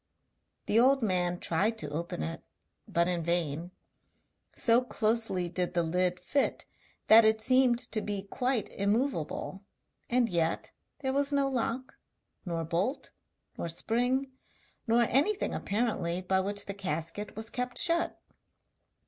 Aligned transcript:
The 0.65 0.79
old 0.79 1.03
man 1.03 1.39
tried 1.39 1.77
to 1.77 1.89
open 1.91 2.23
it, 2.23 2.41
but 2.87 3.07
in 3.07 3.21
vain 3.21 3.69
so 4.55 4.81
closely 4.81 5.47
did 5.47 5.75
the 5.75 5.83
lid 5.83 6.19
fit 6.19 6.65
that 7.05 7.23
it 7.23 7.39
seemed 7.39 7.77
to 7.91 8.01
be 8.01 8.23
quite 8.23 8.67
immovable, 8.69 9.61
and 10.09 10.27
yet 10.27 10.71
there 11.01 11.13
was 11.13 11.31
no 11.31 11.47
lock, 11.47 11.97
nor 12.47 12.65
bolt, 12.65 13.11
nor 13.59 13.69
spring, 13.69 14.31
nor 14.87 15.03
anything 15.03 15.53
apparently 15.53 16.19
by 16.19 16.39
which 16.39 16.65
the 16.65 16.73
casket 16.73 17.35
was 17.35 17.51
kept 17.51 17.77
shut. 17.77 18.19